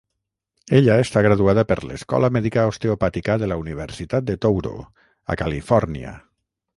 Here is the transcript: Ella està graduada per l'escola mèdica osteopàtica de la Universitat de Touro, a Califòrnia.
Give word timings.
Ella 0.77 0.93
està 1.01 1.21
graduada 1.25 1.63
per 1.73 1.77
l'escola 1.89 2.31
mèdica 2.37 2.63
osteopàtica 2.71 3.35
de 3.43 3.49
la 3.51 3.57
Universitat 3.65 4.29
de 4.31 4.39
Touro, 4.47 4.73
a 5.35 5.37
Califòrnia. 5.43 6.15